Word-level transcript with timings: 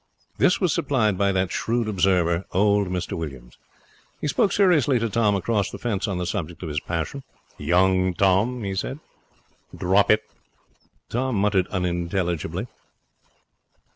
This 0.39 0.59
was 0.59 0.73
supplied 0.73 1.15
by 1.15 1.31
that 1.31 1.51
shrewd 1.51 1.87
observer, 1.87 2.43
old 2.53 2.87
Mr 2.87 3.13
Williams. 3.15 3.59
He 4.19 4.27
spoke 4.27 4.51
seriously 4.51 4.97
to 4.97 5.07
Tom 5.11 5.35
across 5.35 5.69
the 5.69 5.77
fence 5.77 6.07
on 6.07 6.17
the 6.17 6.25
subject 6.25 6.63
of 6.63 6.69
his 6.69 6.79
passion. 6.79 7.21
'Young 7.59 8.15
Tom,' 8.15 8.63
he 8.63 8.73
said, 8.73 8.97
'drop 9.77 10.09
it.' 10.09 10.27
Tom 11.09 11.35
muttered 11.35 11.67
unintelligibly. 11.67 12.65